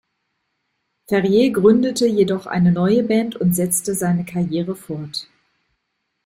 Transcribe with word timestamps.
Ferrier 1.07 1.51
gründete 1.53 2.07
jedoch 2.07 2.47
eine 2.47 2.71
neue 2.71 3.03
Band 3.03 3.35
und 3.35 3.55
setzte 3.55 3.93
seine 3.93 4.25
Karriere 4.25 4.75
fort. 4.75 5.27